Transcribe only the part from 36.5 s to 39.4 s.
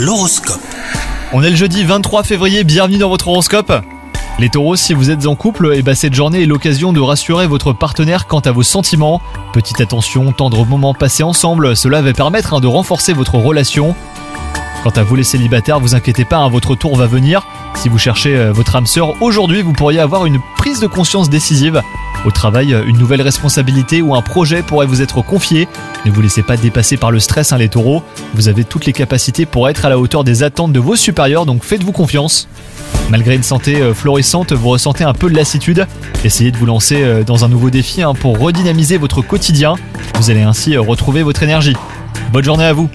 de vous lancer euh, dans un nouveau défi hein, pour redynamiser votre